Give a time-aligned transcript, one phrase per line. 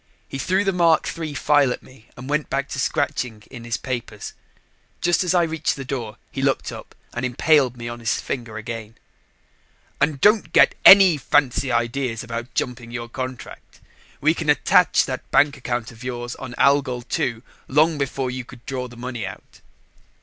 [0.27, 3.77] He threw the Mark III file at me and went back to scratching in his
[3.77, 4.33] papers.
[4.99, 8.57] Just as I reached the door, he looked up and impaled me on his finger
[8.57, 8.95] again.
[9.99, 13.79] "And don't get any fancy ideas about jumping your contract.
[14.19, 18.65] We can attach that bank account of yours on Algol II long before you could
[18.65, 19.61] draw the money out."